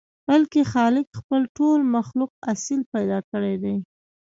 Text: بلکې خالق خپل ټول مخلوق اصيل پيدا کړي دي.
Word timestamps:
بلکې 0.27 0.61
خالق 0.73 1.07
خپل 1.19 1.41
ټول 1.57 1.79
مخلوق 1.95 2.31
اصيل 2.53 2.81
پيدا 2.93 3.19
کړي 3.31 3.55
دي. 3.63 3.75